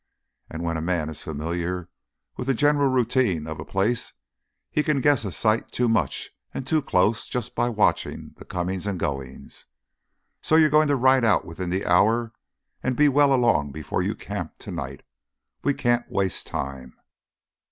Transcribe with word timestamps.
And 0.49 0.63
when 0.63 0.77
a 0.77 0.81
man 0.81 1.09
is 1.09 1.19
familiar 1.21 1.87
with 2.35 2.47
the 2.47 2.55
general 2.55 2.89
routine 2.89 3.45
of 3.45 3.59
a 3.59 3.63
place, 3.63 4.13
he 4.71 4.81
can 4.81 4.99
guess 4.99 5.23
a 5.23 5.31
sight 5.31 5.69
too 5.71 5.87
much 5.87 6.31
and 6.55 6.65
too 6.65 6.81
close 6.81 7.27
just 7.29 7.53
by 7.53 7.69
watching 7.69 8.33
the 8.37 8.45
comings 8.45 8.87
and 8.87 8.99
goings. 8.99 9.67
So—you're 10.41 10.71
going 10.71 10.87
to 10.87 10.95
ride 10.95 11.23
out 11.23 11.45
within 11.45 11.69
the 11.69 11.85
hour 11.85 12.33
and 12.81 12.95
be 12.97 13.09
well 13.09 13.31
along 13.31 13.73
before 13.73 14.01
you 14.01 14.15
camp 14.15 14.57
tonight. 14.57 15.03
We 15.63 15.75
can't 15.75 16.09
waste 16.09 16.47
time." 16.47 16.95